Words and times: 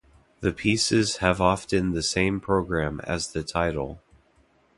The 0.39 0.51
pieces 0.51 1.17
have 1.17 1.39
often 1.39 1.91
the 1.91 2.01
same 2.01 2.39
program 2.39 3.01
as 3.03 3.31
the 3.33 3.43
title. 3.43 4.01